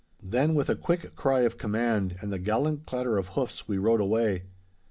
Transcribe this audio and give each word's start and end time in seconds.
Then, 0.23 0.55
with 0.55 0.67
a 0.67 0.75
quick 0.75 1.15
cry 1.15 1.41
of 1.41 1.59
command 1.59 2.15
and 2.21 2.33
the 2.33 2.39
gallant 2.39 2.87
clatter 2.87 3.19
of 3.19 3.27
hoofs, 3.37 3.67
we 3.67 3.77
rode 3.77 4.01
away. 4.01 4.45